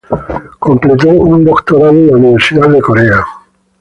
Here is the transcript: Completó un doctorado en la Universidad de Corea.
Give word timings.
Completó 0.57 1.09
un 1.09 1.45
doctorado 1.45 1.91
en 1.91 2.07
la 2.07 2.17
Universidad 2.17 2.67
de 2.69 2.81
Corea. 2.81 3.23